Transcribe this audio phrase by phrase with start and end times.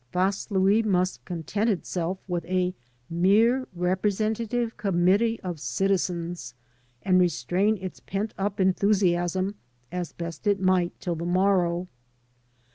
[0.11, 2.73] Vaslui must content itself with a
[3.07, 6.55] mere representative committee of citizens
[7.03, 9.53] and restrain its pent up enthusi asm
[9.91, 11.87] as best it might till the morrow.